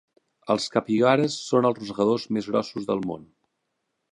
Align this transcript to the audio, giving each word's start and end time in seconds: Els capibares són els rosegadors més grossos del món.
Els 0.53 0.63
capibares 0.75 1.35
són 1.49 1.69
els 1.71 1.79
rosegadors 1.81 2.25
més 2.39 2.51
grossos 2.55 2.89
del 2.89 3.05
món. 3.13 3.29